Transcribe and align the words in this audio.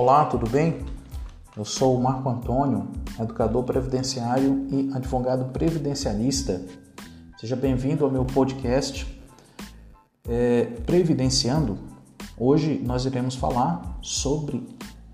Olá, 0.00 0.26
tudo 0.26 0.48
bem? 0.48 0.78
Eu 1.56 1.64
sou 1.64 1.96
o 1.96 2.00
Marco 2.00 2.28
Antônio, 2.28 2.86
educador 3.18 3.64
previdenciário 3.64 4.64
e 4.70 4.92
advogado 4.94 5.46
previdencialista. 5.46 6.62
Seja 7.36 7.56
bem-vindo 7.56 8.04
ao 8.04 8.10
meu 8.10 8.24
podcast 8.24 9.20
é, 10.28 10.66
Previdenciando. 10.86 11.80
Hoje 12.38 12.80
nós 12.86 13.06
iremos 13.06 13.34
falar 13.34 13.98
sobre 14.00 14.64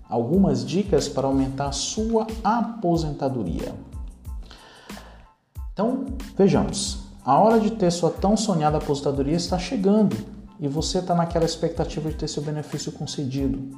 algumas 0.07 0.63
dicas 0.63 1.09
para 1.09 1.25
aumentar 1.25 1.69
a 1.69 1.71
sua 1.71 2.27
aposentadoria. 2.43 3.73
Então, 5.73 6.05
vejamos. 6.37 6.99
A 7.25 7.39
hora 7.39 7.59
de 7.59 7.71
ter 7.71 7.89
sua 7.89 8.11
tão 8.11 8.37
sonhada 8.37 8.77
aposentadoria 8.77 9.35
está 9.35 9.57
chegando 9.57 10.34
e 10.59 10.67
você 10.67 10.99
está 10.99 11.13
naquela 11.13 11.45
expectativa 11.45 12.09
de 12.09 12.15
ter 12.15 12.27
seu 12.27 12.41
benefício 12.41 12.91
concedido. 12.91 13.77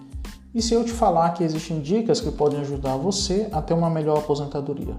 E 0.54 0.62
se 0.62 0.74
eu 0.74 0.84
te 0.84 0.92
falar 0.92 1.32
que 1.32 1.44
existem 1.44 1.82
dicas 1.82 2.22
que 2.22 2.32
podem 2.32 2.60
ajudar 2.60 2.96
você 2.98 3.48
a 3.52 3.62
ter 3.62 3.74
uma 3.74 3.90
melhor 3.90 4.20
aposentadoria? 4.20 4.96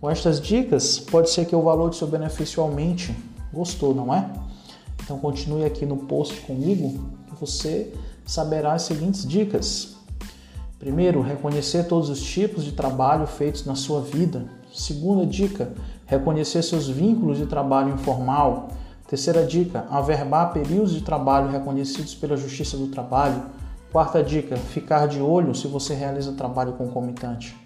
Com 0.00 0.08
estas 0.08 0.40
dicas, 0.40 0.98
pode 0.98 1.30
ser 1.30 1.44
que 1.44 1.56
o 1.56 1.62
valor 1.62 1.90
de 1.90 1.96
seu 1.96 2.06
benefício 2.06 2.62
aumente. 2.62 3.14
Gostou, 3.52 3.94
não 3.94 4.14
é? 4.14 4.30
Então 5.02 5.18
continue 5.18 5.64
aqui 5.64 5.84
no 5.84 5.96
post 5.96 6.40
comigo 6.42 7.10
que 7.26 7.34
você 7.40 7.92
saberá 8.24 8.74
as 8.74 8.82
seguintes 8.82 9.26
dicas. 9.26 9.96
Primeiro, 10.78 11.20
reconhecer 11.20 11.84
todos 11.84 12.08
os 12.08 12.22
tipos 12.22 12.64
de 12.64 12.72
trabalho 12.72 13.26
feitos 13.26 13.64
na 13.64 13.74
sua 13.74 14.00
vida. 14.00 14.46
Segunda 14.72 15.26
dica, 15.26 15.72
reconhecer 16.06 16.62
seus 16.62 16.88
vínculos 16.88 17.38
de 17.38 17.46
trabalho 17.46 17.92
informal. 17.92 18.68
Terceira 19.08 19.42
dica, 19.42 19.86
averbar 19.88 20.52
períodos 20.52 20.92
de 20.92 21.00
trabalho 21.00 21.50
reconhecidos 21.50 22.14
pela 22.14 22.36
Justiça 22.36 22.76
do 22.76 22.88
Trabalho. 22.88 23.42
Quarta 23.90 24.22
dica, 24.22 24.54
ficar 24.54 25.08
de 25.08 25.18
olho 25.18 25.54
se 25.54 25.66
você 25.66 25.94
realiza 25.94 26.32
trabalho 26.32 26.74
concomitante. 26.74 27.56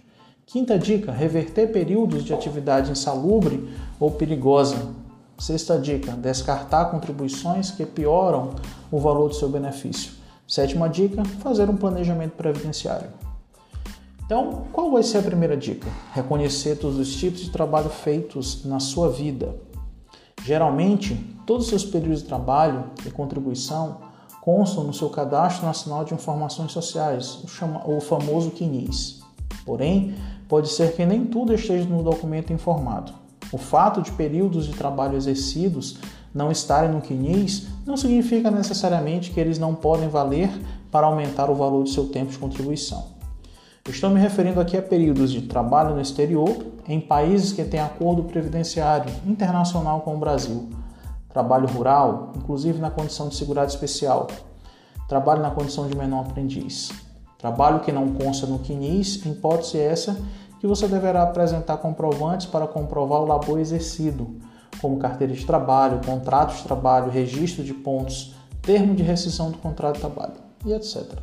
Quinta 0.47 0.79
dica, 0.79 1.11
reverter 1.11 1.73
períodos 1.73 2.23
de 2.23 2.33
atividade 2.33 2.93
insalubre 2.93 3.69
ou 3.99 4.13
perigosa. 4.13 4.77
Sexta 5.37 5.77
dica, 5.81 6.13
descartar 6.13 6.93
contribuições 6.93 7.73
que 7.73 7.85
pioram 7.85 8.51
o 8.89 9.01
valor 9.01 9.29
do 9.29 9.35
seu 9.35 9.49
benefício. 9.49 10.13
Sétima 10.47 10.89
dica, 10.89 11.25
fazer 11.41 11.69
um 11.69 11.77
planejamento 11.77 12.37
previdenciário. 12.37 13.09
Então, 14.25 14.67
qual 14.73 14.93
vai 14.93 15.03
ser 15.03 15.19
a 15.19 15.23
primeira 15.23 15.57
dica? 15.57 15.89
Reconhecer 16.13 16.77
todos 16.77 17.01
os 17.01 17.17
tipos 17.17 17.41
de 17.41 17.51
trabalho 17.51 17.91
feitos 17.91 18.65
na 18.65 18.79
sua 18.79 19.09
vida. 19.09 19.57
Geralmente, 20.45 21.32
todos 21.47 21.65
os 21.65 21.71
seus 21.71 21.85
períodos 21.85 22.23
de 22.23 22.29
trabalho 22.29 22.85
e 23.07 23.11
contribuição 23.11 23.99
constam 24.41 24.85
no 24.85 24.93
seu 24.93 25.09
Cadastro 25.09 25.67
Nacional 25.67 26.05
de 26.05 26.15
Informações 26.15 26.73
Sociais, 26.73 27.45
o, 27.87 28.01
famoso 28.01 28.51
CNIS. 28.51 29.23
Porém, 29.65 30.15
pode 30.49 30.69
ser 30.69 30.95
que 30.97 31.07
nem 31.07 31.25
tudo 31.25 31.55
esteja 31.55 31.89
no 31.89 32.03
documento 32.03 32.53
informado. 32.53 33.13
O 33.53 33.59
fato 33.59 34.03
de 34.03 34.11
períodos 34.11 34.67
de 34.67 34.73
trabalho 34.73 35.17
exercidos 35.17 35.99
não 36.35 36.51
estarem 36.51 36.91
no 36.91 37.01
CNIS 37.01 37.69
não 37.87 37.97
significa 37.97 38.51
necessariamente 38.51 39.31
que 39.31 39.39
eles 39.39 39.59
não 39.59 39.75
podem 39.75 40.09
valer 40.09 40.51
para 40.91 41.07
aumentar 41.07 41.51
o 41.51 41.55
valor 41.55 41.85
do 41.85 41.89
seu 41.89 42.09
tempo 42.09 42.33
de 42.33 42.39
contribuição. 42.39 43.13
Estou 43.89 44.11
me 44.11 44.21
referindo 44.21 44.61
aqui 44.61 44.77
a 44.77 44.83
períodos 44.83 45.31
de 45.33 45.43
trabalho 45.43 45.95
no 45.95 46.01
exterior 46.01 46.67
em 46.89 47.01
países 47.01 47.53
que 47.53 47.65
têm 47.65 47.81
acordo 47.81 48.23
previdenciário 48.25 49.13
internacional 49.27 50.01
com 50.01 50.15
o 50.15 50.19
Brasil, 50.19 50.69
trabalho 51.33 51.67
rural, 51.69 52.33
inclusive 52.37 52.79
na 52.79 52.91
condição 52.91 53.29
de 53.29 53.37
segurado 53.37 53.71
especial, 53.71 54.29
trabalho 55.09 55.43
na 55.43 55.51
condição 55.51 55.89
de 55.89 55.97
menor 55.97 56.27
aprendiz, 56.27 56.91
trabalho 57.39 57.81
que 57.81 57.93
não 57.93 58.13
consta 58.15 58.47
no 58.47 58.59
CNIS, 58.59 59.25
hipótese 59.27 59.79
essa 59.79 60.17
que 60.61 60.67
você 60.67 60.87
deverá 60.87 61.25
apresentar 61.25 61.79
comprovantes 61.79 62.47
para 62.47 62.67
comprovar 62.67 63.21
o 63.21 63.27
labor 63.27 63.59
exercido, 63.59 64.37
como 64.81 64.99
carteira 64.99 65.33
de 65.33 65.45
trabalho, 65.45 66.01
contrato 66.05 66.57
de 66.57 66.63
trabalho, 66.63 67.11
registro 67.11 67.65
de 67.65 67.75
pontos, 67.75 68.35
termo 68.61 68.95
de 68.95 69.03
rescisão 69.03 69.51
do 69.51 69.59
contrato 69.59 69.95
de 69.95 70.01
trabalho 70.01 70.35
e 70.65 70.73
etc 70.73 71.21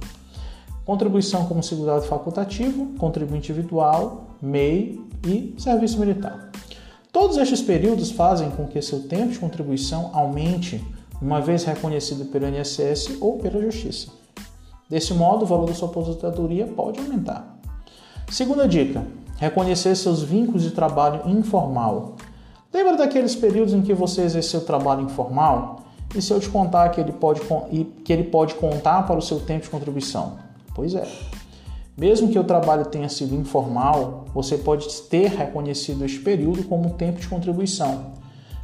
contribuição 0.89 1.45
como 1.45 1.61
segurado 1.61 2.01
facultativo, 2.01 2.95
contribuinte 2.97 3.51
individual, 3.51 4.25
MEI 4.41 4.99
e 5.23 5.53
serviço 5.55 5.99
militar. 5.99 6.49
Todos 7.11 7.37
estes 7.37 7.61
períodos 7.61 8.11
fazem 8.11 8.51
com 8.51 8.67
que 8.67 8.81
seu 8.81 9.07
tempo 9.07 9.31
de 9.31 9.39
contribuição 9.39 10.11
aumente, 10.13 10.85
uma 11.19 11.41
vez 11.41 11.63
reconhecido 11.63 12.25
pelo 12.25 12.47
INSS 12.47 13.17
ou 13.19 13.39
pela 13.39 13.59
Justiça. 13.59 14.09
Desse 14.87 15.13
modo, 15.13 15.43
o 15.43 15.47
valor 15.47 15.67
da 15.67 15.73
sua 15.73 15.89
aposentadoria 15.89 16.67
pode 16.67 16.99
aumentar. 16.99 17.59
Segunda 18.29 18.67
dica: 18.67 19.03
reconhecer 19.37 19.95
seus 19.95 20.21
vínculos 20.21 20.61
de 20.61 20.71
trabalho 20.71 21.27
informal. 21.27 22.15
Lembra 22.71 22.95
daqueles 22.95 23.35
períodos 23.35 23.73
em 23.73 23.81
que 23.81 23.93
você 23.93 24.21
exerceu 24.21 24.61
trabalho 24.61 25.01
informal? 25.01 25.83
E 26.15 26.21
se 26.21 26.31
eu 26.31 26.39
te 26.39 26.49
contar 26.49 26.89
que 26.89 27.01
ele 27.01 27.11
pode, 27.11 27.41
que 28.03 28.13
ele 28.13 28.25
pode 28.25 28.53
contar 28.55 29.07
para 29.07 29.17
o 29.17 29.21
seu 29.21 29.39
tempo 29.39 29.63
de 29.63 29.69
contribuição? 29.69 30.37
Pois 30.75 30.93
é. 30.93 31.07
Mesmo 31.99 32.29
que 32.29 32.39
o 32.39 32.45
trabalho 32.45 32.85
tenha 32.85 33.09
sido 33.09 33.35
informal, 33.35 34.23
você 34.33 34.57
pode 34.57 34.87
ter 35.09 35.31
reconhecido 35.31 36.05
este 36.05 36.19
período 36.19 36.63
como 36.63 36.91
tempo 36.91 37.19
de 37.19 37.27
contribuição, 37.27 38.13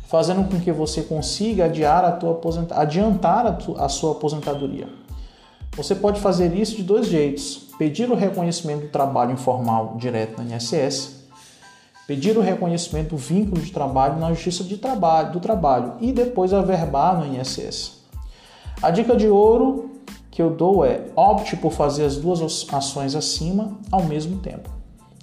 fazendo 0.07 0.49
com 0.49 0.57
que 0.57 0.71
você 0.71 1.01
consiga 1.01 1.65
adiar 1.65 2.05
a 2.05 2.13
tua 2.13 2.39
adiantar 2.71 3.45
a, 3.45 3.51
tu, 3.51 3.75
a 3.77 3.89
sua 3.89 4.13
aposentadoria. 4.13 4.87
Você 5.75 5.93
pode 5.93 6.21
fazer 6.21 6.55
isso 6.55 6.77
de 6.77 6.83
dois 6.83 7.07
jeitos: 7.07 7.67
pedir 7.77 8.09
o 8.09 8.15
reconhecimento 8.15 8.83
do 8.83 8.87
trabalho 8.87 9.33
informal 9.33 9.97
direto 9.97 10.41
na 10.41 10.55
INSS, 10.55 11.25
pedir 12.07 12.37
o 12.37 12.41
reconhecimento 12.41 13.09
do 13.09 13.17
vínculo 13.17 13.61
de 13.61 13.73
trabalho 13.73 14.17
na 14.17 14.29
Justiça 14.29 14.63
de 14.63 14.77
trabalho, 14.77 15.33
do 15.33 15.41
Trabalho 15.41 15.95
e 15.99 16.13
depois 16.13 16.53
averbar 16.53 17.19
no 17.19 17.35
INSS. 17.35 17.99
A 18.81 18.91
dica 18.91 19.13
de 19.13 19.27
ouro 19.27 19.94
que 20.35 20.41
eu 20.41 20.49
dou 20.49 20.83
é 20.83 21.05
opte 21.15 21.55
por 21.55 21.71
fazer 21.71 22.03
as 22.03 22.17
duas 22.17 22.41
ações 22.73 23.15
acima 23.15 23.79
ao 23.89 24.03
mesmo 24.03 24.39
tempo. 24.39 24.69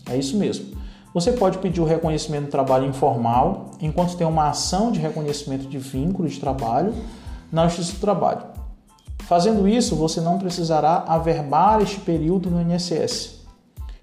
É 0.08 0.16
isso 0.16 0.38
mesmo. 0.38 0.74
Você 1.12 1.32
pode 1.32 1.58
pedir 1.58 1.82
o 1.82 1.84
reconhecimento 1.84 2.46
do 2.46 2.50
trabalho 2.50 2.86
informal 2.86 3.72
enquanto 3.78 4.16
tem 4.16 4.26
uma 4.26 4.48
ação 4.48 4.90
de 4.90 4.98
reconhecimento 4.98 5.68
de 5.68 5.76
vínculo 5.76 6.26
de 6.26 6.40
trabalho 6.40 6.94
na 7.52 7.68
Justiça 7.68 7.92
do 7.92 8.00
Trabalho. 8.00 8.40
Fazendo 9.24 9.68
isso, 9.68 9.94
você 9.94 10.18
não 10.18 10.38
precisará 10.38 11.04
averbar 11.06 11.82
este 11.82 12.00
período 12.00 12.50
no 12.50 12.62
INSS, 12.62 13.42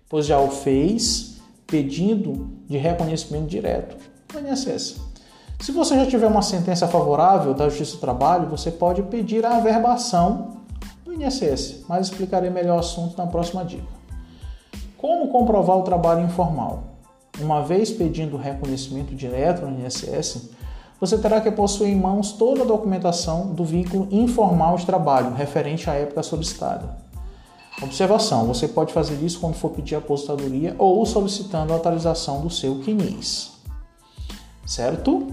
pois 0.07 0.27
já 0.27 0.39
o 0.39 0.51
fez 0.51 1.37
pedindo 1.65 2.51
de 2.67 2.77
reconhecimento 2.77 3.47
direto 3.47 3.97
no 4.31 4.47
INSS. 4.47 4.97
Se 5.59 5.71
você 5.71 5.95
já 5.95 6.05
tiver 6.05 6.27
uma 6.27 6.43
sentença 6.43 6.87
favorável 6.87 7.55
da 7.55 7.67
Justiça 7.67 7.95
do 7.95 7.99
Trabalho, 7.99 8.47
você 8.47 8.69
pode 8.69 9.01
pedir 9.01 9.43
a 9.43 9.57
averbação 9.57 10.58
INSS, 11.19 11.85
mas 11.87 12.07
explicarei 12.07 12.49
melhor 12.49 12.77
o 12.77 12.79
assunto 12.79 13.17
na 13.17 13.27
próxima 13.27 13.65
dica. 13.65 13.99
Como 14.97 15.29
comprovar 15.29 15.77
o 15.77 15.83
trabalho 15.83 16.25
informal? 16.25 16.83
Uma 17.39 17.61
vez 17.61 17.91
pedindo 17.91 18.37
reconhecimento 18.37 19.15
direto 19.15 19.65
no 19.65 19.79
INSS, 19.79 20.49
você 20.99 21.17
terá 21.17 21.39
que 21.39 21.49
possuir 21.49 21.89
em 21.89 21.95
mãos 21.95 22.33
toda 22.33 22.63
a 22.63 22.65
documentação 22.65 23.53
do 23.53 23.63
vínculo 23.63 24.07
informal 24.11 24.75
de 24.75 24.85
trabalho 24.85 25.33
referente 25.33 25.89
à 25.89 25.93
época 25.93 26.21
solicitada. 26.21 26.97
Observação: 27.81 28.45
você 28.45 28.67
pode 28.67 28.91
fazer 28.91 29.15
isso 29.23 29.39
quando 29.39 29.53
for 29.53 29.69
pedir 29.69 29.95
aposentadoria 29.95 30.75
ou 30.77 31.05
solicitando 31.05 31.71
a 31.71 31.77
atualização 31.77 32.41
do 32.41 32.49
seu 32.49 32.83
CNIS. 32.83 33.51
Certo? 34.65 35.27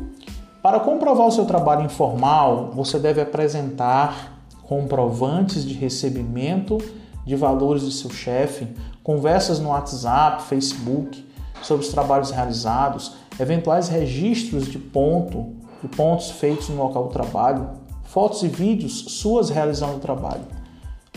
Para 0.62 0.80
comprovar 0.80 1.26
o 1.26 1.32
seu 1.32 1.44
trabalho 1.44 1.84
informal, 1.84 2.70
você 2.72 2.98
deve 2.98 3.20
apresentar 3.20 4.35
comprovantes 4.66 5.64
de 5.64 5.74
recebimento 5.74 6.78
de 7.24 7.34
valores 7.34 7.82
do 7.82 7.90
seu 7.90 8.10
chefe, 8.10 8.68
conversas 9.02 9.58
no 9.58 9.70
WhatsApp, 9.70 10.42
Facebook 10.44 11.26
sobre 11.62 11.84
os 11.84 11.92
trabalhos 11.92 12.30
realizados, 12.30 13.14
eventuais 13.38 13.88
registros 13.88 14.66
de 14.66 14.78
ponto, 14.78 15.54
de 15.82 15.88
pontos 15.88 16.30
feitos 16.30 16.68
no 16.68 16.76
local 16.76 17.04
do 17.04 17.10
trabalho, 17.10 17.70
fotos 18.04 18.42
e 18.42 18.48
vídeos 18.48 19.04
suas 19.08 19.50
realizando 19.50 19.96
o 19.96 20.00
trabalho, 20.00 20.44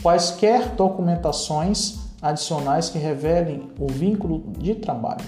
quaisquer 0.01 0.69
documentações 0.75 1.99
adicionais 2.21 2.89
que 2.89 2.97
revelem 2.97 3.69
o 3.79 3.87
vínculo 3.87 4.43
de 4.57 4.75
trabalho. 4.75 5.23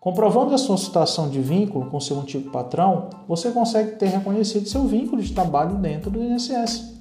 Comprovando 0.00 0.54
a 0.54 0.58
sua 0.58 0.76
situação 0.76 1.30
de 1.30 1.40
vínculo 1.40 1.86
com 1.86 1.98
seu 1.98 2.20
antigo 2.20 2.50
patrão, 2.50 3.08
você 3.26 3.50
consegue 3.50 3.92
ter 3.92 4.08
reconhecido 4.08 4.68
seu 4.68 4.86
vínculo 4.86 5.22
de 5.22 5.32
trabalho 5.32 5.76
dentro 5.76 6.10
do 6.10 6.22
INSS. 6.22 6.93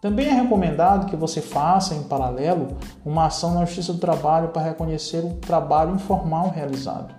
Também 0.00 0.28
é 0.28 0.32
recomendado 0.32 1.06
que 1.06 1.16
você 1.16 1.40
faça, 1.40 1.92
em 1.92 2.04
paralelo, 2.04 2.76
uma 3.04 3.26
ação 3.26 3.54
na 3.54 3.64
Justiça 3.64 3.92
do 3.92 3.98
Trabalho 3.98 4.48
para 4.48 4.62
reconhecer 4.62 5.24
o 5.24 5.34
trabalho 5.34 5.96
informal 5.96 6.50
realizado. 6.50 7.12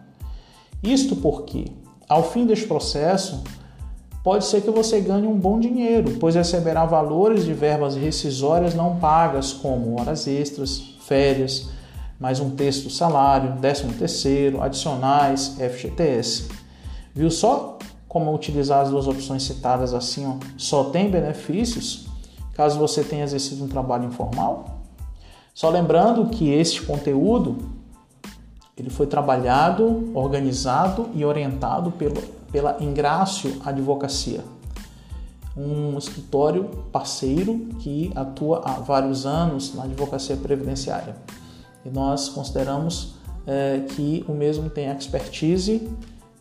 Isto 0.82 1.18
porque, 1.18 1.66
ao 2.08 2.24
fim 2.24 2.46
deste 2.46 2.66
processo, 2.68 3.44
pode 4.24 4.46
ser 4.46 4.62
que 4.62 4.72
você 4.72 5.02
ganhe 5.02 5.28
um 5.28 5.38
bom 5.38 5.60
dinheiro, 5.60 6.16
pois 6.22 6.36
receberá 6.36 6.86
valores 6.86 7.44
de 7.44 7.54
verbas 7.54 7.98
rescisórias 7.98 8.74
não 8.74 8.96
pagas, 8.96 9.52
como 9.52 10.00
horas 10.00 10.26
extras, 10.26 10.80
férias, 11.02 11.70
mais 12.18 12.40
um 12.40 12.52
terço 12.52 12.84
do 12.84 12.90
salário, 12.90 13.60
décimo 13.60 13.92
terceiro, 13.92 14.62
adicionais, 14.62 15.58
FGTS. 15.60 16.48
Viu 17.14 17.30
só 17.30 17.78
como 18.08 18.34
utilizar 18.34 18.84
as 18.84 18.90
duas 18.90 19.06
opções 19.06 19.44
citadas 19.44 19.94
assim, 19.94 20.26
ó, 20.26 20.36
só 20.56 20.86
tem 20.86 21.12
benefícios 21.12 22.09
caso 22.60 22.78
você 22.78 23.06
tenha 23.06 23.24
exercido 23.24 23.64
um 23.64 23.70
trabalho 23.70 24.04
informal? 24.04 24.82
Só 25.54 25.70
lembrando 25.70 26.26
que 26.26 26.50
este 26.50 26.82
conteúdo 26.82 27.56
ele 28.76 28.90
foi 28.90 29.08
trabalhado, 29.08 30.12
organizado 30.14 31.08
e 31.16 31.24
orientado 31.24 31.90
pelo, 31.92 32.22
pela 32.52 32.76
Ingrácio 32.84 33.62
Advocacia, 33.66 34.44
um 35.56 35.98
escritório 35.98 36.66
parceiro 36.92 37.70
que 37.80 38.12
atua 38.14 38.62
há 38.66 38.74
vários 38.74 39.26
anos 39.26 39.74
na 39.74 39.86
advocacia 39.86 40.36
previdenciária. 40.36 41.16
E 41.86 41.90
nós 41.90 42.28
consideramos 42.28 43.14
é, 43.48 43.86
que 43.88 44.26
o 44.28 44.34
mesmo 44.34 44.70
tem 44.70 44.90
expertise 44.90 45.90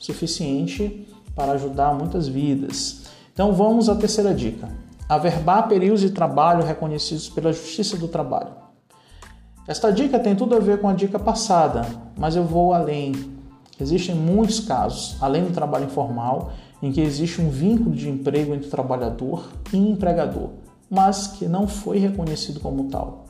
suficiente 0.00 1.06
para 1.37 1.53
ajudar 1.53 1.94
muitas 1.94 2.26
vidas. 2.26 3.05
Então 3.32 3.53
vamos 3.53 3.88
à 3.88 3.94
terceira 3.94 4.35
dica: 4.35 4.69
averbar 5.08 5.69
períodos 5.69 6.02
de 6.02 6.10
trabalho 6.10 6.64
reconhecidos 6.64 7.28
pela 7.28 7.52
Justiça 7.52 7.96
do 7.96 8.08
Trabalho. 8.08 8.52
Esta 9.66 9.90
dica 9.90 10.19
tem 10.19 10.37
tudo 10.37 10.55
a 10.55 10.58
ver 10.58 10.81
com 10.81 10.88
a 10.88 10.93
dica 10.93 11.19
passada, 11.19 11.87
mas 12.16 12.37
eu 12.37 12.44
vou 12.44 12.75
além. 12.75 13.12
Existem 13.81 14.14
muitos 14.14 14.60
casos, 14.60 15.16
além 15.20 15.44
do 15.44 15.52
trabalho 15.52 15.87
informal, 15.87 16.52
em 16.82 16.93
que 16.93 17.00
existe 17.00 17.40
um 17.40 17.49
vínculo 17.49 17.94
de 17.94 18.08
emprego 18.08 18.55
entre 18.55 18.69
trabalhador 18.69 19.49
e 19.72 19.76
empregador, 19.76 20.50
mas 20.90 21.26
que 21.26 21.46
não 21.46 21.66
foi 21.66 21.99
reconhecido 21.99 22.61
como 22.61 22.84
tal. 22.84 23.26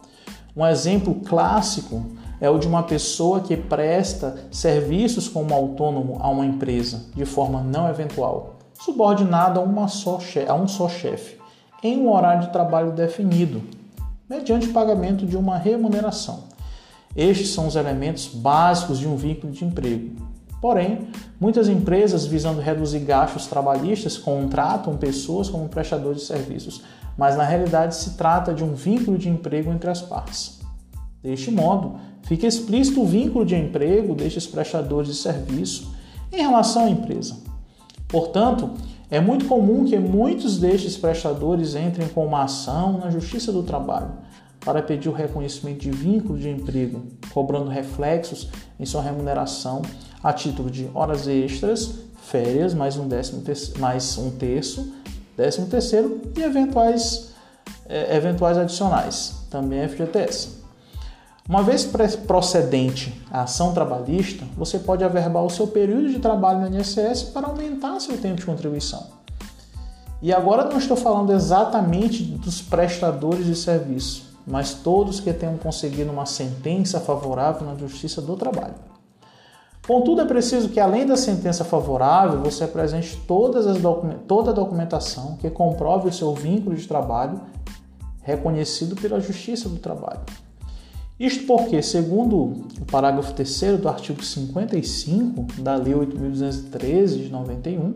Um 0.56 0.66
exemplo 0.66 1.14
clássico 1.14 2.04
é 2.40 2.50
o 2.50 2.58
de 2.58 2.66
uma 2.66 2.82
pessoa 2.82 3.40
que 3.40 3.56
presta 3.56 4.48
serviços 4.50 5.28
como 5.28 5.54
autônomo 5.54 6.19
a 6.20 6.28
uma 6.28 6.46
empresa 6.46 7.06
de 7.14 7.24
forma 7.24 7.62
não 7.62 7.88
eventual, 7.88 8.56
subordinado 8.74 9.60
a, 9.60 9.62
uma 9.62 9.88
só 9.88 10.19
a 10.48 10.54
um 10.54 10.66
só 10.66 10.88
chefe, 10.88 11.38
em 11.82 11.98
um 11.98 12.12
horário 12.12 12.46
de 12.46 12.52
trabalho 12.52 12.92
definido, 12.92 13.62
mediante 14.28 14.69
pagamento 14.69 15.26
de 15.26 15.36
uma 15.36 15.56
remuneração. 15.56 16.44
Estes 17.16 17.50
são 17.50 17.66
os 17.66 17.76
elementos 17.76 18.26
básicos 18.28 18.98
de 18.98 19.08
um 19.08 19.16
vínculo 19.16 19.52
de 19.52 19.64
emprego. 19.64 20.28
Porém, 20.60 21.08
muitas 21.40 21.69
empresas, 21.69 22.26
visando 22.26 22.60
reduzir 22.60 23.00
gastos 23.00 23.46
trabalhistas, 23.46 24.19
contratam 24.19 24.96
pessoas 24.96 25.48
como 25.48 25.69
prestadores 25.69 26.22
de 26.22 26.26
serviços, 26.26 26.82
mas 27.16 27.36
na 27.36 27.44
realidade 27.44 27.94
se 27.94 28.16
trata 28.16 28.52
de 28.52 28.64
um 28.64 28.74
vínculo 28.74 29.16
de 29.16 29.28
emprego 29.28 29.72
entre 29.72 29.88
as 29.88 30.02
partes. 30.02 30.58
Deste 31.22 31.50
modo, 31.50 31.96
fica 32.22 32.46
explícito 32.46 33.02
o 33.02 33.06
vínculo 33.06 33.44
de 33.44 33.56
emprego 33.56 34.14
destes 34.14 34.46
prestadores 34.46 35.08
de 35.08 35.14
serviço 35.14 35.94
em 36.32 36.42
relação 36.42 36.84
à 36.84 36.90
empresa. 36.90 37.36
Portanto, 38.08 38.70
é 39.10 39.20
muito 39.20 39.46
comum 39.46 39.84
que 39.84 39.99
muitos 39.99 40.58
destes 40.58 40.96
prestadores 40.96 41.75
entrem 41.75 42.08
com 42.08 42.26
uma 42.26 42.44
ação 42.44 42.99
na 42.99 43.10
Justiça 43.10 43.50
do 43.50 43.62
Trabalho 43.62 44.10
para 44.60 44.82
pedir 44.82 45.08
o 45.08 45.12
reconhecimento 45.12 45.81
de 45.81 45.90
vínculo 45.90 46.38
de 46.38 46.50
emprego, 46.50 47.06
cobrando 47.32 47.70
reflexos 47.70 48.50
em 48.78 48.84
sua 48.84 49.00
remuneração 49.00 49.81
a 50.22 50.32
título 50.32 50.70
de 50.70 50.90
horas 50.93 51.26
extras, 51.26 52.00
férias, 52.22 52.75
mais 52.75 52.99
um, 52.99 53.08
décimo 53.08 53.43
mais 53.78 54.19
um 54.19 54.31
terço, 54.32 54.93
décimo 55.37 55.69
terceiro 55.69 56.20
e 56.37 56.43
eventuais, 56.43 57.32
é, 57.88 58.14
eventuais 58.14 58.58
adicionais, 58.58 59.46
também 59.49 59.88
FGTS. 59.88 60.57
Uma 61.48 61.62
vez 61.62 61.88
procedente 62.26 63.24
a 63.30 63.44
ação 63.44 63.72
trabalhista, 63.72 64.44
você 64.54 64.78
pode 64.78 65.02
averbar 65.02 65.42
o 65.42 65.48
seu 65.48 65.66
período 65.66 66.10
de 66.10 66.18
trabalho 66.18 66.60
no 66.60 66.76
INSS 66.76 67.22
para 67.32 67.46
aumentar 67.46 67.98
seu 68.00 68.18
tempo 68.18 68.36
de 68.36 68.44
contribuição. 68.44 69.06
E 70.20 70.30
agora 70.30 70.68
não 70.68 70.76
estou 70.76 70.94
falando 70.94 71.32
exatamente 71.32 72.22
dos 72.22 72.60
prestadores 72.60 73.46
de 73.46 73.56
serviço, 73.56 74.26
mas 74.46 74.74
todos 74.74 75.20
que 75.20 75.32
tenham 75.32 75.56
conseguido 75.56 76.12
uma 76.12 76.26
sentença 76.26 77.00
favorável 77.00 77.66
na 77.66 77.74
Justiça 77.76 78.20
do 78.20 78.36
Trabalho. 78.36 78.74
Contudo, 79.86 80.20
é 80.20 80.26
preciso 80.26 80.68
que, 80.68 80.78
além 80.78 81.06
da 81.06 81.16
sentença 81.16 81.64
favorável, 81.64 82.42
você 82.42 82.64
apresente 82.64 83.16
todas 83.26 83.66
as 83.66 83.78
toda 84.26 84.50
a 84.50 84.54
documentação 84.54 85.38
que 85.38 85.48
comprove 85.48 86.10
o 86.10 86.12
seu 86.12 86.34
vínculo 86.34 86.76
de 86.76 86.86
trabalho 86.86 87.40
reconhecido 88.20 88.94
pela 88.96 89.18
Justiça 89.18 89.66
do 89.66 89.78
Trabalho. 89.78 90.20
Isto 91.19 91.47
porque, 91.47 91.82
segundo 91.82 92.37
o 92.81 92.85
parágrafo 92.91 93.35
3 93.35 93.81
do 93.81 93.88
artigo 93.88 94.23
55 94.23 95.61
da 95.61 95.75
Lei 95.75 95.93
8.213 95.93 97.25
de 97.25 97.29
91, 97.29 97.94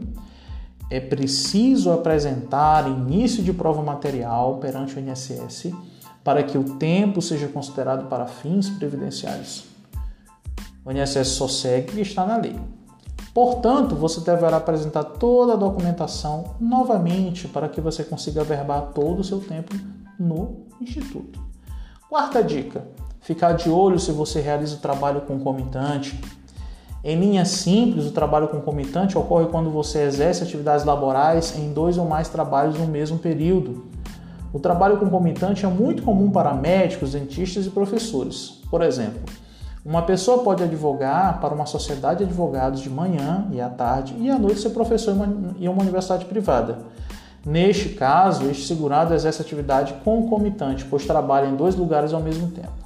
é 0.91 0.99
preciso 0.99 1.93
apresentar 1.93 2.89
início 2.89 3.43
de 3.43 3.53
prova 3.53 3.81
material 3.83 4.59
perante 4.59 4.97
o 4.97 5.01
INSS 5.01 5.73
para 6.25 6.43
que 6.43 6.59
o 6.59 6.77
tempo 6.77 7.23
seja 7.23 7.47
considerado 7.49 8.09
para 8.09 8.27
fins 8.27 8.69
previdenciários. 8.69 9.65
O 10.85 10.91
INSS 10.91 11.29
só 11.29 11.47
segue 11.47 11.93
o 11.93 11.95
que 11.95 12.01
está 12.01 12.27
na 12.27 12.37
lei. 12.37 12.57
Portanto, 13.33 13.95
você 13.95 14.21
deverá 14.21 14.59
apresentar 14.59 15.05
toda 15.05 15.55
a 15.55 15.57
documentação 15.57 16.57
novamente 16.61 17.49
para 17.49 17.69
que 17.69 17.81
você 17.81 18.05
consiga 18.05 18.45
verbar 18.45 18.93
todo 18.93 19.21
o 19.21 19.25
seu 19.25 19.41
tempo 19.41 19.75
no 20.19 20.67
Instituto. 20.81 21.52
Quarta 22.13 22.43
dica: 22.43 22.85
Ficar 23.23 23.53
de 23.53 23.71
olho 23.71 23.99
se 23.99 24.13
você 24.13 24.39
realiza 24.39 24.77
o 24.77 24.81
trabalho 24.81 25.23
concomitante. 25.23 26.23
Em 27.03 27.19
linha 27.19 27.43
simples, 27.47 28.05
o 28.05 28.11
trabalho 28.11 28.49
concomitante 28.49 29.17
ocorre 29.17 29.47
quando 29.47 29.71
você 29.71 30.03
exerce 30.03 30.43
atividades 30.43 30.85
laborais 30.85 31.57
em 31.57 31.73
dois 31.73 31.97
ou 31.97 32.07
mais 32.07 32.29
trabalhos 32.29 32.79
no 32.79 32.87
mesmo 32.87 33.19
período. 33.19 33.87
O 34.53 34.59
trabalho 34.61 34.99
concomitante 34.99 35.65
é 35.65 35.69
muito 35.71 36.03
comum 36.03 36.31
para 36.31 36.53
médicos, 36.53 37.13
dentistas 37.13 37.65
e 37.65 37.71
professores. 37.71 38.61
Por 38.71 38.83
exemplo, 38.83 39.23
uma 39.83 40.03
pessoa 40.03 40.45
pode 40.45 40.63
advogar 40.63 41.41
para 41.41 41.55
uma 41.55 41.65
sociedade 41.65 42.19
de 42.19 42.25
advogados 42.25 42.83
de 42.83 42.91
manhã 42.91 43.47
e 43.51 43.59
à 43.59 43.71
tarde 43.71 44.15
e 44.19 44.29
à 44.29 44.39
noite 44.39 44.61
ser 44.61 44.69
professor 44.69 45.17
em 45.59 45.67
uma 45.67 45.81
universidade 45.81 46.27
privada. 46.27 46.77
Neste 47.45 47.91
caso, 47.91 48.49
este 48.49 48.67
segurado 48.67 49.15
exerce 49.15 49.43
atividade 49.43 49.95
concomitante, 50.05 50.85
pois 50.85 51.05
trabalha 51.05 51.49
em 51.49 51.57
dois 51.57 51.75
lugares 51.75 52.13
ao 52.13 52.21
mesmo 52.21 52.49
tempo. 52.49 52.83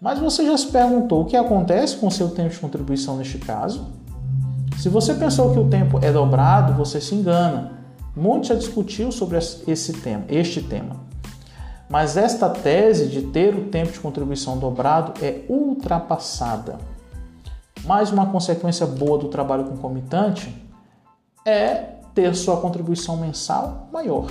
Mas 0.00 0.18
você 0.18 0.44
já 0.46 0.56
se 0.56 0.66
perguntou 0.66 1.22
o 1.22 1.24
que 1.26 1.36
acontece 1.36 1.96
com 1.96 2.08
o 2.08 2.10
seu 2.10 2.30
tempo 2.30 2.48
de 2.48 2.58
contribuição 2.58 3.16
neste 3.16 3.38
caso? 3.38 3.86
Se 4.78 4.88
você 4.88 5.14
pensou 5.14 5.52
que 5.52 5.58
o 5.58 5.68
tempo 5.68 5.98
é 6.02 6.10
dobrado, 6.10 6.72
você 6.72 7.00
se 7.00 7.14
engana. 7.14 7.72
Muito 8.16 8.48
já 8.48 8.54
discutiu 8.54 9.12
sobre 9.12 9.38
esse 9.38 9.92
tema, 9.92 10.24
este 10.28 10.62
tema. 10.62 10.96
Mas 11.88 12.16
esta 12.16 12.48
tese 12.48 13.08
de 13.08 13.22
ter 13.22 13.54
o 13.54 13.64
tempo 13.66 13.92
de 13.92 14.00
contribuição 14.00 14.58
dobrado 14.58 15.12
é 15.22 15.42
ultrapassada. 15.48 16.78
Mais 17.84 18.10
uma 18.10 18.26
consequência 18.26 18.86
boa 18.86 19.18
do 19.18 19.28
trabalho 19.28 19.64
concomitante 19.64 20.54
é 21.44 21.99
ter 22.20 22.34
sua 22.34 22.58
contribuição 22.58 23.16
mensal 23.16 23.88
maior. 23.90 24.30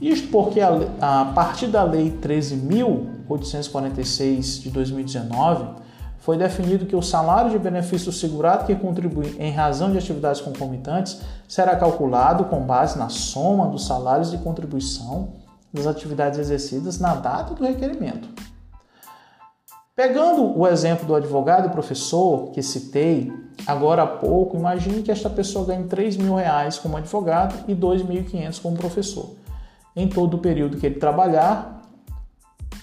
Isto 0.00 0.28
porque 0.28 0.58
a, 0.60 0.70
a 1.00 1.26
partir 1.26 1.66
da 1.66 1.84
Lei 1.84 2.18
13.846 2.22 4.62
de 4.62 4.70
2019 4.70 5.82
foi 6.18 6.38
definido 6.38 6.86
que 6.86 6.96
o 6.96 7.02
salário 7.02 7.50
de 7.50 7.58
benefício 7.58 8.10
segurado 8.10 8.64
que 8.64 8.74
contribui 8.74 9.36
em 9.38 9.52
razão 9.52 9.92
de 9.92 9.98
atividades 9.98 10.40
concomitantes 10.40 11.20
será 11.46 11.76
calculado 11.76 12.46
com 12.46 12.62
base 12.62 12.98
na 12.98 13.10
soma 13.10 13.68
dos 13.68 13.86
salários 13.86 14.30
de 14.30 14.38
contribuição 14.38 15.34
das 15.72 15.86
atividades 15.86 16.38
exercidas 16.38 16.98
na 16.98 17.14
data 17.14 17.54
do 17.54 17.64
requerimento. 17.64 18.28
Pegando 20.02 20.58
o 20.58 20.66
exemplo 20.66 21.06
do 21.06 21.14
advogado 21.14 21.68
e 21.68 21.70
professor 21.70 22.50
que 22.50 22.60
citei 22.60 23.32
agora 23.64 24.02
há 24.02 24.06
pouco, 24.08 24.56
imagine 24.56 25.00
que 25.00 25.12
esta 25.12 25.30
pessoa 25.30 25.64
ganhe 25.64 25.84
3 25.84 26.16
mil 26.16 26.34
reais 26.34 26.76
como 26.76 26.96
advogado 26.96 27.54
e 27.68 27.72
2.500 27.72 28.60
como 28.60 28.76
professor 28.76 29.36
em 29.94 30.08
todo 30.08 30.34
o 30.34 30.38
período 30.38 30.76
que 30.76 30.86
ele 30.86 30.96
trabalhar 30.96 31.88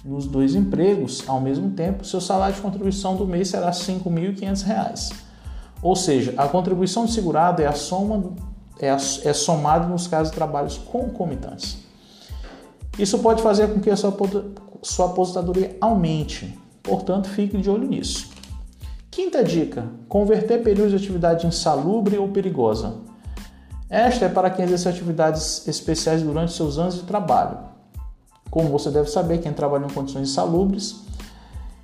nos 0.05 0.25
dois 0.27 0.55
empregos 0.55 1.27
ao 1.27 1.41
mesmo 1.41 1.71
tempo, 1.71 2.05
seu 2.05 2.21
salário 2.21 2.55
de 2.55 2.61
contribuição 2.61 3.17
do 3.17 3.27
mês 3.27 3.49
será 3.49 3.65
R$ 3.65 3.73
5.500. 3.73 5.13
Ou 5.83 5.97
seja, 5.97 6.33
a 6.38 6.47
contribuição 6.47 7.03
de 7.03 7.11
segurado 7.11 7.61
é 7.61 7.65
a 7.65 7.73
soma 7.73 8.31
é, 8.79 8.88
é 8.88 9.33
somada 9.33 9.85
nos 9.88 10.07
casos 10.07 10.31
de 10.31 10.35
trabalhos 10.38 10.77
concomitantes. 10.77 11.79
Isso 12.97 13.19
pode 13.19 13.41
fazer 13.41 13.67
com 13.73 13.81
que 13.81 13.89
a 13.89 13.97
sua, 13.97 14.15
sua 14.81 15.07
aposentadoria 15.07 15.75
aumente, 15.81 16.57
portanto, 16.83 17.29
fique 17.29 17.57
de 17.57 17.69
olho 17.69 17.88
nisso. 17.88 18.29
Quinta 19.12 19.43
dica: 19.43 19.86
converter 20.07 20.63
períodos 20.63 20.91
de 20.91 20.98
atividade 20.98 21.45
insalubre 21.45 22.17
ou 22.17 22.29
perigosa. 22.29 22.95
Esta 23.89 24.25
é 24.25 24.29
para 24.29 24.50
quem 24.50 24.65
exerce 24.65 24.88
atividades 24.88 25.67
especiais 25.67 26.21
durante 26.21 26.53
seus 26.53 26.77
anos 26.77 26.95
de 26.95 27.03
trabalho. 27.03 27.57
Como 28.51 28.69
você 28.69 28.89
deve 28.91 29.09
saber, 29.09 29.39
quem 29.39 29.51
trabalha 29.51 29.86
em 29.86 29.89
condições 29.89 30.29
insalubres 30.29 31.03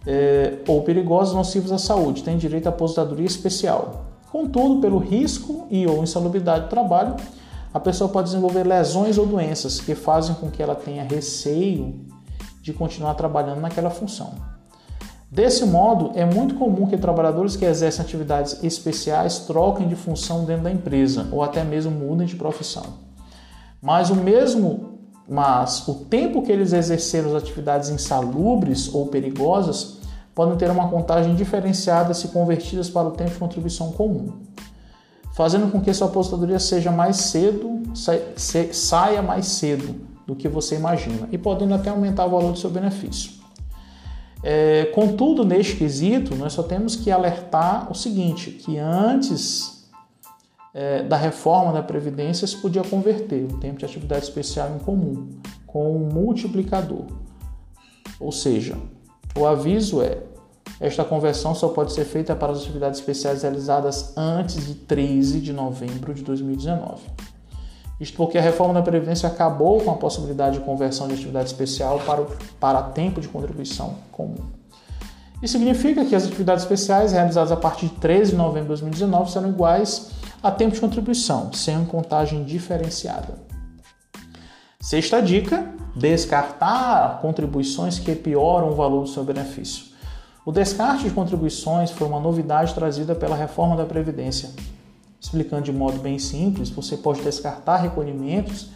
é, 0.05 0.59
ou 0.67 0.83
perigosas 0.83 1.33
nocivas 1.33 1.71
à 1.71 1.77
saúde 1.77 2.23
tem 2.23 2.37
direito 2.37 2.67
à 2.67 2.69
aposentadoria 2.69 3.25
especial. 3.25 4.05
Contudo, 4.31 4.81
pelo 4.81 4.97
risco 4.97 5.67
e 5.69 5.87
ou 5.87 6.03
insalubridade 6.03 6.65
do 6.65 6.69
trabalho, 6.69 7.15
a 7.73 7.79
pessoa 7.79 8.09
pode 8.09 8.29
desenvolver 8.29 8.63
lesões 8.63 9.17
ou 9.17 9.25
doenças 9.25 9.79
que 9.79 9.95
fazem 9.95 10.35
com 10.35 10.49
que 10.49 10.61
ela 10.61 10.75
tenha 10.75 11.03
receio 11.03 12.05
de 12.61 12.71
continuar 12.71 13.15
trabalhando 13.15 13.61
naquela 13.61 13.89
função. 13.89 14.54
Desse 15.35 15.65
modo, 15.65 16.13
é 16.15 16.23
muito 16.23 16.55
comum 16.55 16.87
que 16.87 16.97
trabalhadores 16.97 17.57
que 17.57 17.65
exercem 17.65 18.05
atividades 18.05 18.63
especiais 18.63 19.39
troquem 19.39 19.85
de 19.85 19.93
função 19.93 20.45
dentro 20.45 20.63
da 20.63 20.71
empresa 20.71 21.27
ou 21.29 21.43
até 21.43 21.61
mesmo 21.61 21.91
mudem 21.91 22.25
de 22.25 22.37
profissão. 22.37 22.85
Mas 23.81 24.09
o 24.09 24.15
mesmo, 24.15 24.97
mas 25.27 25.85
o 25.89 25.95
tempo 26.05 26.41
que 26.41 26.53
eles 26.53 26.71
exerceram 26.71 27.35
as 27.35 27.43
atividades 27.43 27.89
insalubres 27.89 28.95
ou 28.95 29.07
perigosas 29.07 29.97
podem 30.33 30.55
ter 30.55 30.71
uma 30.71 30.87
contagem 30.87 31.35
diferenciada 31.35 32.13
se 32.13 32.29
convertidas 32.29 32.89
para 32.89 33.09
o 33.09 33.11
tempo 33.11 33.31
de 33.31 33.37
contribuição 33.37 33.91
comum, 33.91 34.31
fazendo 35.33 35.69
com 35.69 35.81
que 35.81 35.93
sua 35.93 36.07
aposentadoria 36.07 36.59
seja 36.59 36.91
mais 36.91 37.17
cedo, 37.17 37.83
saia 38.71 39.21
mais 39.21 39.47
cedo 39.47 39.95
do 40.25 40.33
que 40.33 40.47
você 40.47 40.77
imagina 40.77 41.27
e 41.29 41.37
podendo 41.37 41.73
até 41.73 41.89
aumentar 41.89 42.25
o 42.25 42.29
valor 42.29 42.53
do 42.53 42.57
seu 42.57 42.69
benefício. 42.69 43.34
É, 44.47 44.85
contudo, 44.93 45.43
neste 45.43 45.75
quesito, 45.75 46.35
nós 46.35 46.53
só 46.53 46.61
temos 46.61 46.95
que 46.95 47.09
alertar 47.09 47.91
o 47.91 47.95
seguinte, 47.95 48.51
que 48.51 48.77
antes 48.77 49.89
é, 50.71 51.01
da 51.01 51.17
reforma 51.17 51.73
da 51.73 51.81
Previdência 51.81 52.45
se 52.45 52.55
podia 52.57 52.83
converter 52.83 53.43
o 53.43 53.57
tempo 53.57 53.79
de 53.79 53.85
atividade 53.85 54.25
especial 54.25 54.75
em 54.75 54.77
comum 54.77 55.31
com 55.65 55.97
um 55.97 56.07
multiplicador. 56.13 57.07
Ou 58.19 58.31
seja, 58.31 58.77
o 59.35 59.47
aviso 59.47 60.03
é, 60.03 60.21
esta 60.79 61.03
conversão 61.03 61.55
só 61.55 61.69
pode 61.69 61.91
ser 61.91 62.05
feita 62.05 62.35
para 62.35 62.51
as 62.51 62.59
atividades 62.59 62.99
especiais 62.99 63.41
realizadas 63.41 64.15
antes 64.15 64.63
de 64.67 64.75
13 64.75 65.41
de 65.41 65.53
novembro 65.53 66.13
de 66.13 66.21
2019. 66.21 67.01
Isto 67.99 68.17
porque 68.17 68.37
a 68.37 68.41
reforma 68.41 68.73
da 68.73 68.81
Previdência 68.81 69.27
acabou 69.27 69.79
com 69.81 69.91
a 69.91 69.95
possibilidade 69.95 70.59
de 70.59 70.65
conversão 70.65 71.07
de 71.07 71.13
atividade 71.13 71.47
especial 71.47 71.99
para, 72.05 72.21
o, 72.21 72.27
para 72.59 72.81
tempo 72.81 73.21
de 73.21 73.27
contribuição 73.27 73.95
comum. 74.11 74.35
Isso 75.41 75.53
significa 75.53 76.03
que 76.03 76.15
as 76.15 76.25
atividades 76.25 76.63
especiais 76.63 77.11
realizadas 77.11 77.51
a 77.51 77.57
partir 77.57 77.87
de 77.87 77.95
13 77.95 78.31
de 78.31 78.37
novembro 78.37 78.63
de 78.63 78.81
2019 78.81 79.31
serão 79.31 79.49
iguais 79.49 80.11
a 80.41 80.51
tempo 80.51 80.73
de 80.73 80.81
contribuição, 80.81 81.51
sem 81.53 81.85
contagem 81.85 82.43
diferenciada. 82.43 83.35
Sexta 84.79 85.21
dica: 85.21 85.73
descartar 85.95 87.19
contribuições 87.21 87.97
que 87.97 88.13
pioram 88.13 88.69
o 88.69 88.75
valor 88.75 89.03
do 89.03 89.09
seu 89.09 89.23
benefício. 89.23 89.85
O 90.45 90.51
descarte 90.51 91.05
de 91.05 91.09
contribuições 91.09 91.89
foi 91.89 92.07
uma 92.07 92.19
novidade 92.19 92.73
trazida 92.75 93.15
pela 93.15 93.35
reforma 93.35 93.75
da 93.75 93.85
Previdência, 93.85 94.51
Explicando 95.25 95.63
de 95.63 95.71
modo 95.71 95.97
bem 95.97 96.19
simples, 96.19 96.69
você 96.69 96.95
pode 96.95 97.19
descartar 97.23 97.77
recolhimentos 97.77 98.69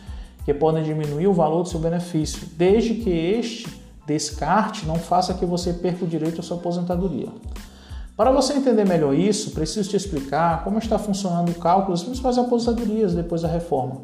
que 0.43 0.51
podem 0.51 0.83
diminuir 0.83 1.27
o 1.27 1.33
valor 1.33 1.61
do 1.61 1.69
seu 1.69 1.79
benefício, 1.79 2.47
desde 2.57 2.95
que 2.95 3.11
este 3.11 3.67
descarte 4.07 4.87
não 4.87 4.95
faça 4.95 5.35
que 5.35 5.45
você 5.45 5.71
perca 5.71 6.05
o 6.05 6.07
direito 6.07 6.41
à 6.41 6.43
sua 6.43 6.57
aposentadoria. 6.57 7.27
Para 8.17 8.31
você 8.31 8.53
entender 8.53 8.83
melhor 8.83 9.13
isso, 9.13 9.51
preciso 9.51 9.91
te 9.91 9.95
explicar 9.95 10.63
como 10.63 10.79
está 10.79 10.97
funcionando 10.97 11.49
o 11.49 11.55
cálculo 11.55 11.91
das 11.91 12.01
principais 12.01 12.39
aposentadorias 12.39 13.13
depois 13.13 13.43
da 13.43 13.47
reforma. 13.47 14.01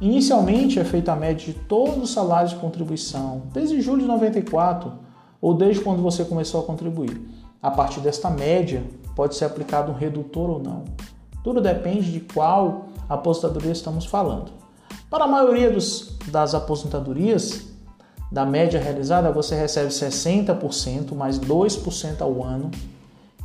Inicialmente 0.00 0.78
é 0.78 0.84
feita 0.84 1.14
a 1.14 1.16
média 1.16 1.52
de 1.52 1.52
todos 1.52 2.00
os 2.00 2.10
salários 2.10 2.52
de 2.52 2.60
contribuição, 2.60 3.42
desde 3.52 3.80
julho 3.80 4.02
de 4.02 4.06
94 4.06 4.92
ou 5.40 5.52
desde 5.52 5.82
quando 5.82 6.00
você 6.00 6.24
começou 6.24 6.60
a 6.60 6.64
contribuir. 6.64 7.20
A 7.60 7.72
partir 7.72 7.98
desta 7.98 8.30
média, 8.30 8.84
pode 9.16 9.34
ser 9.34 9.46
aplicado 9.46 9.90
um 9.90 9.96
redutor 9.96 10.48
ou 10.48 10.62
não. 10.62 10.84
Tudo 11.46 11.60
depende 11.60 12.10
de 12.10 12.18
qual 12.18 12.86
aposentadoria 13.08 13.70
estamos 13.70 14.04
falando. 14.04 14.50
Para 15.08 15.26
a 15.26 15.28
maioria 15.28 15.70
dos, 15.70 16.18
das 16.26 16.56
aposentadorias, 16.56 17.68
da 18.32 18.44
média 18.44 18.80
realizada, 18.80 19.30
você 19.30 19.54
recebe 19.54 19.90
60% 19.90 21.14
mais 21.14 21.38
2% 21.38 22.20
ao 22.20 22.42
ano, 22.42 22.68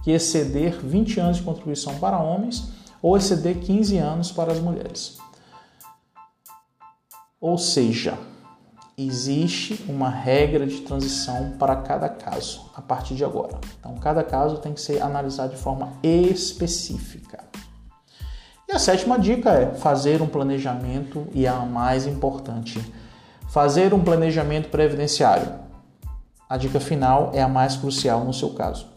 que 0.04 0.10
exceder 0.10 0.84
20 0.84 1.20
anos 1.20 1.38
de 1.38 1.44
contribuição 1.44 1.94
para 2.00 2.18
homens 2.18 2.70
ou 3.04 3.16
exceder 3.16 3.60
15 3.60 4.00
anos 4.00 4.32
para 4.32 4.52
as 4.52 4.60
mulheres. 4.60 5.20
Ou 7.40 7.56
seja, 7.56 8.18
existe 8.98 9.86
uma 9.88 10.10
regra 10.10 10.66
de 10.66 10.82
transição 10.82 11.52
para 11.60 11.76
cada 11.76 12.10
caso 12.10 12.62
a 12.76 12.82
partir 12.82 13.14
de 13.14 13.24
agora. 13.24 13.62
Então, 13.80 13.94
cada 13.98 14.24
caso 14.24 14.58
tem 14.58 14.74
que 14.74 14.82
ser 14.82 15.04
analisado 15.04 15.54
de 15.54 15.62
forma 15.62 15.94
específica. 16.02 17.52
E 18.72 18.74
a 18.74 18.80
sétima 18.80 19.20
dica 19.20 19.50
é 19.50 19.66
fazer 19.74 20.22
um 20.22 20.28
planejamento 20.28 21.28
e 21.34 21.46
a 21.46 21.60
mais 21.60 22.08
importante, 22.08 22.80
fazer 23.50 23.94
um 23.94 24.02
planejamento 24.02 24.70
previdenciário. 24.70 25.56
A 26.50 26.56
dica 26.56 26.80
final 26.80 27.32
é 27.34 27.42
a 27.42 27.50
mais 27.50 27.76
crucial 27.76 28.24
no 28.24 28.34
seu 28.34 28.52
caso. 28.52 28.88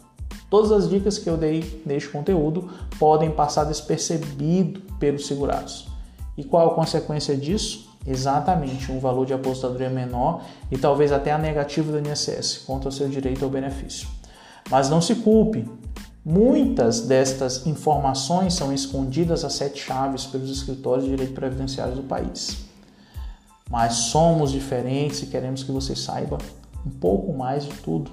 Todas 0.48 0.70
as 0.70 0.88
dicas 0.88 1.18
que 1.18 1.28
eu 1.28 1.36
dei 1.36 1.82
neste 1.84 2.08
conteúdo 2.08 2.70
podem 3.00 3.32
passar 3.32 3.64
despercebido 3.64 4.80
pelos 5.00 5.26
segurados. 5.26 5.88
E 6.38 6.44
qual 6.44 6.70
a 6.70 6.74
consequência 6.76 7.36
disso? 7.36 7.90
Exatamente, 8.06 8.92
um 8.92 9.00
valor 9.00 9.26
de 9.26 9.34
aposentadoria 9.34 9.90
menor 9.90 10.42
e 10.70 10.78
talvez 10.78 11.10
até 11.10 11.32
a 11.32 11.38
negativa 11.38 11.90
do 11.90 11.98
INSS 11.98 12.58
quanto 12.64 12.86
ao 12.86 12.92
seu 12.92 13.08
direito 13.08 13.44
ao 13.44 13.50
benefício. 13.50 14.06
Mas 14.70 14.88
não 14.88 15.00
se 15.00 15.16
culpe, 15.16 15.68
Muitas 16.24 17.02
destas 17.02 17.66
informações 17.66 18.54
são 18.54 18.72
escondidas 18.72 19.44
a 19.44 19.50
sete 19.50 19.82
chaves 19.82 20.24
pelos 20.24 20.50
escritórios 20.50 21.04
de 21.04 21.10
direito 21.10 21.34
previdenciário 21.34 21.96
do 21.96 22.02
país. 22.02 22.64
Mas 23.68 23.94
somos 23.94 24.50
diferentes 24.50 25.22
e 25.22 25.26
queremos 25.26 25.62
que 25.62 25.70
você 25.70 25.94
saiba 25.94 26.38
um 26.86 26.90
pouco 26.90 27.30
mais 27.34 27.64
de 27.64 27.74
tudo. 27.74 28.10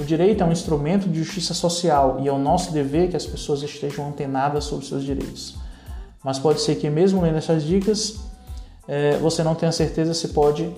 O 0.00 0.02
direito 0.02 0.42
é 0.42 0.46
um 0.46 0.50
instrumento 0.50 1.08
de 1.08 1.22
justiça 1.22 1.54
social 1.54 2.18
e 2.20 2.26
é 2.26 2.32
o 2.32 2.38
nosso 2.38 2.72
dever 2.72 3.08
que 3.08 3.16
as 3.16 3.26
pessoas 3.26 3.62
estejam 3.62 4.08
antenadas 4.08 4.64
sobre 4.64 4.84
seus 4.84 5.04
direitos. 5.04 5.54
Mas 6.24 6.40
pode 6.40 6.60
ser 6.60 6.74
que, 6.74 6.90
mesmo 6.90 7.20
lendo 7.20 7.36
essas 7.36 7.62
dicas, 7.62 8.16
é, 8.88 9.16
você 9.18 9.44
não 9.44 9.54
tenha 9.54 9.70
certeza 9.70 10.12
se 10.12 10.28
pode 10.28 10.74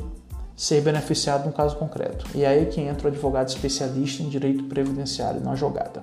ser 0.54 0.82
beneficiado 0.82 1.46
no 1.46 1.52
caso 1.52 1.76
concreto. 1.76 2.26
E 2.34 2.44
é 2.44 2.48
aí 2.48 2.66
que 2.66 2.82
entra 2.82 3.08
o 3.08 3.10
advogado 3.10 3.48
especialista 3.48 4.22
em 4.22 4.28
direito 4.28 4.64
previdenciário 4.64 5.40
na 5.40 5.54
jogada. 5.54 6.02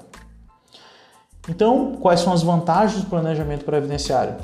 Então, 1.49 1.93
quais 1.99 2.19
são 2.19 2.31
as 2.31 2.43
vantagens 2.43 3.01
do 3.01 3.09
planejamento 3.09 3.65
previdenciário? 3.65 4.35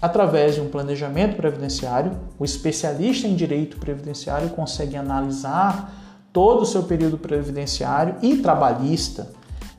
Através 0.00 0.54
de 0.54 0.60
um 0.60 0.68
planejamento 0.68 1.36
previdenciário, 1.36 2.12
o 2.38 2.44
especialista 2.44 3.26
em 3.26 3.34
direito 3.34 3.78
previdenciário 3.78 4.50
consegue 4.50 4.96
analisar 4.96 5.92
todo 6.32 6.62
o 6.62 6.66
seu 6.66 6.84
período 6.84 7.18
previdenciário 7.18 8.16
e 8.22 8.36
trabalhista, 8.36 9.30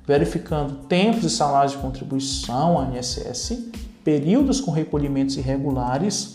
verificando 0.05 0.87
tempos 0.87 1.23
e 1.23 1.29
salários 1.29 1.73
de 1.73 1.77
contribuição 1.77 2.77
ao 2.77 2.91
INSS, 2.91 3.69
períodos 4.03 4.59
com 4.59 4.71
recolhimentos 4.71 5.37
irregulares, 5.37 6.33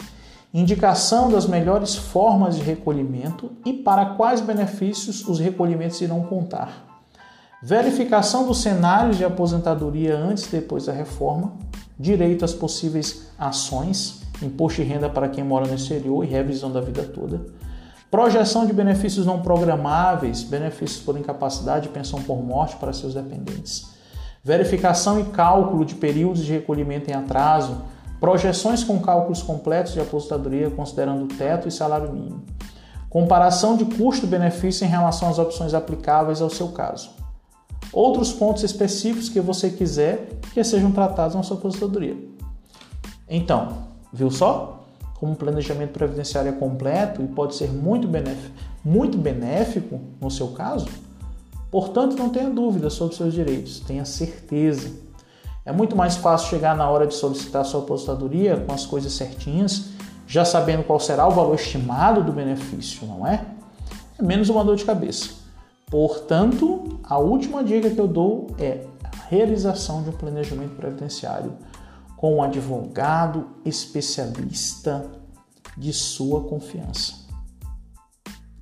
indicação 0.55 1.31
das 1.31 1.47
melhores 1.47 1.95
formas 1.95 2.57
de 2.57 2.63
recolhimento 2.63 3.51
e 3.65 3.73
para 3.73 4.07
quais 4.15 4.41
benefícios 4.41 5.27
os 5.29 5.39
recolhimentos 5.39 6.01
irão 6.01 6.23
contar 6.23 6.90
verificação 7.63 8.47
dos 8.47 8.63
cenários 8.63 9.19
de 9.19 9.25
aposentadoria 9.25 10.17
antes 10.17 10.47
e 10.47 10.51
depois 10.51 10.87
da 10.87 10.93
reforma, 10.93 11.53
direito 11.99 12.43
às 12.45 12.55
possíveis 12.55 13.29
ações, 13.39 14.23
imposto 14.43 14.83
de 14.83 14.89
renda 14.89 15.11
para 15.11 15.29
quem 15.29 15.45
mora 15.45 15.67
no 15.67 15.75
exterior 15.75 16.25
e 16.25 16.27
revisão 16.27 16.73
da 16.73 16.81
vida 16.81 17.03
toda, 17.03 17.43
projeção 18.11 18.65
de 18.65 18.73
benefícios 18.73 19.27
não 19.27 19.43
programáveis, 19.43 20.43
benefícios 20.43 21.03
por 21.03 21.19
incapacidade 21.19 21.89
e 21.89 21.91
pensão 21.91 22.23
por 22.23 22.43
morte 22.43 22.77
para 22.77 22.95
seus 22.95 23.13
dependentes, 23.13 23.91
verificação 24.43 25.21
e 25.21 25.25
cálculo 25.25 25.85
de 25.85 25.95
períodos 25.97 26.43
de 26.43 26.53
recolhimento 26.53 27.11
em 27.11 27.15
atraso, 27.15 27.83
projeções 28.19 28.83
com 28.83 28.99
cálculos 29.01 29.43
completos 29.43 29.93
de 29.93 30.01
aposentadoria 30.01 30.71
considerando 30.71 31.27
teto 31.35 31.69
e 31.69 31.71
salário 31.71 32.11
mínimo, 32.11 32.43
comparação 33.11 33.77
de 33.77 33.85
custo-benefício 33.85 34.87
em 34.87 34.89
relação 34.89 35.29
às 35.29 35.39
opções 35.39 35.75
aplicáveis 35.75 36.41
ao 36.41 36.49
seu 36.49 36.69
caso 36.69 37.20
outros 37.93 38.33
pontos 38.33 38.63
específicos 38.63 39.29
que 39.29 39.41
você 39.41 39.71
quiser 39.71 40.29
que 40.53 40.63
sejam 40.63 40.93
tratados 40.93 41.35
na 41.35 41.43
sua 41.43 41.57
aposentadoria. 41.57 42.17
Então, 43.29 43.85
viu 44.13 44.31
só? 44.31 44.85
Como 45.15 45.33
o 45.33 45.37
planejamento 45.37 45.93
previdenciário 45.93 46.49
é 46.49 46.53
completo 46.53 47.23
e 47.23 47.27
pode 47.27 47.55
ser 47.55 47.71
muito 47.71 48.09
benéfico, 48.09 48.55
muito 48.85 49.19
benéfico 49.19 50.01
no 50.21 50.31
seu 50.31 50.49
caso, 50.49 50.89
portanto, 51.71 52.17
não 52.17 52.31
tenha 52.31 52.49
dúvida 52.49 52.89
sobre 52.89 53.15
seus 53.15 53.35
direitos, 53.35 53.81
tenha 53.81 54.05
certeza. 54.05 54.91
É 55.65 55.73
muito 55.73 55.95
mais 55.95 56.17
fácil 56.17 56.49
chegar 56.49 56.75
na 56.75 56.89
hora 56.89 57.07
de 57.07 57.15
solicitar 57.15 57.65
sua 57.65 57.81
aposentadoria 57.81 58.57
com 58.57 58.73
as 58.73 58.87
coisas 58.87 59.13
certinhas, 59.13 59.91
já 60.27 60.45
sabendo 60.45 60.85
qual 60.85 60.99
será 60.99 61.29
o 61.29 61.31
valor 61.31 61.55
estimado 61.55 62.23
do 62.23 62.33
benefício, 62.33 63.07
não 63.07 63.27
é? 63.27 63.45
É 64.19 64.23
menos 64.23 64.49
uma 64.49 64.65
dor 64.65 64.77
de 64.77 64.85
cabeça. 64.85 65.40
Portanto, 65.91 67.01
a 67.03 67.19
última 67.19 67.65
dica 67.65 67.91
que 67.91 68.01
eu 68.01 68.07
dou 68.07 68.47
é 68.59 68.87
a 69.03 69.29
realização 69.29 70.05
de 70.05 70.11
um 70.11 70.13
planejamento 70.13 70.77
previdenciário 70.77 71.53
com 72.17 72.37
um 72.37 72.43
advogado 72.43 73.49
especialista 73.65 75.11
de 75.77 75.93
sua 75.93 76.45
confiança. 76.45 77.15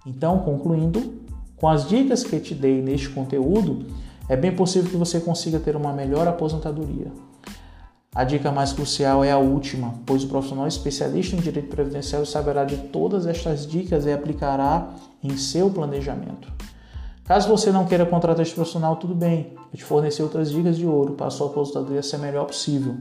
Então, 0.06 0.38
concluindo, 0.38 1.18
com 1.56 1.68
as 1.68 1.86
dicas 1.86 2.24
que 2.24 2.40
te 2.40 2.54
dei 2.54 2.80
neste 2.80 3.10
conteúdo, 3.10 3.86
é 4.28 4.36
bem 4.36 4.54
possível 4.54 4.90
que 4.90 4.96
você 4.96 5.20
consiga 5.20 5.58
ter 5.58 5.76
uma 5.76 5.92
melhor 5.92 6.26
aposentadoria. 6.26 7.12
A 8.14 8.24
dica 8.24 8.50
mais 8.50 8.72
crucial 8.72 9.22
é 9.22 9.30
a 9.30 9.38
última, 9.38 9.94
pois 10.06 10.24
o 10.24 10.28
profissional 10.28 10.66
especialista 10.66 11.36
em 11.36 11.40
direito 11.40 11.68
previdenciário 11.68 12.26
saberá 12.26 12.64
de 12.64 12.76
todas 12.76 13.26
estas 13.26 13.66
dicas 13.66 14.06
e 14.06 14.12
aplicará 14.12 14.94
em 15.22 15.36
seu 15.36 15.68
planejamento. 15.68 16.50
Caso 17.28 17.46
você 17.46 17.70
não 17.70 17.84
queira 17.84 18.06
contratar 18.06 18.42
este 18.42 18.54
profissional, 18.54 18.96
tudo 18.96 19.14
bem, 19.14 19.52
eu 19.70 19.78
te 19.78 19.84
fornecer 19.84 20.22
outras 20.22 20.50
dicas 20.50 20.78
de 20.78 20.86
ouro 20.86 21.12
para 21.12 21.26
a 21.26 21.30
sua 21.30 21.48
aposentadoria 21.48 22.02
ser 22.02 22.16
melhor 22.16 22.46
possível. 22.46 22.96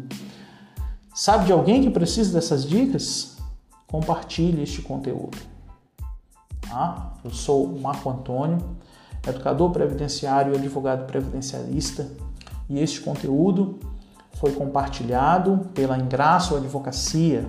Sabe 1.16 1.46
de 1.46 1.54
alguém 1.54 1.82
que 1.82 1.90
precisa 1.90 2.34
dessas 2.34 2.66
dicas? 2.66 3.38
Compartilhe 3.88 4.62
este 4.62 4.82
conteúdo. 4.82 5.38
Tá? 6.60 7.14
Eu 7.24 7.32
sou 7.32 7.80
Marco 7.80 8.10
Antônio 8.10 8.60
educador 9.26 9.72
previdenciário 9.72 10.54
e 10.54 10.58
advogado 10.58 11.06
previdencialista, 11.06 12.10
e 12.70 12.80
este 12.80 13.02
conteúdo 13.02 13.80
foi 14.34 14.52
compartilhado 14.52 15.70
pela 15.74 15.98
Ingraço 15.98 16.56
Advocacia, 16.56 17.48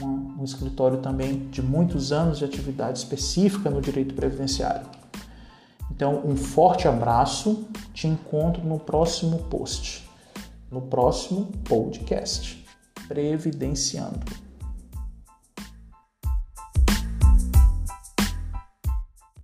um 0.00 0.42
escritório 0.42 0.98
também 0.98 1.48
de 1.50 1.60
muitos 1.60 2.12
anos 2.12 2.38
de 2.38 2.44
atividade 2.44 2.98
específica 2.98 3.68
no 3.70 3.80
direito 3.80 4.14
previdenciário. 4.14 5.01
Então, 5.94 6.22
um 6.24 6.34
forte 6.34 6.88
abraço, 6.88 7.66
te 7.92 8.06
encontro 8.06 8.64
no 8.64 8.78
próximo 8.78 9.38
post, 9.50 10.08
no 10.70 10.80
próximo 10.80 11.52
podcast. 11.68 12.64
Previdenciando. 13.06 14.20